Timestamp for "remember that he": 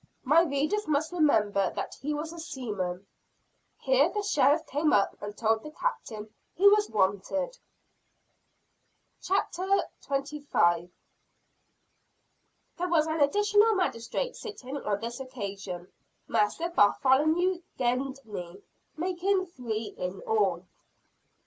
1.11-2.11